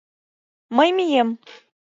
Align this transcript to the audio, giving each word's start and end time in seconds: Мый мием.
Мый 0.75 0.89
мием. 0.97 1.29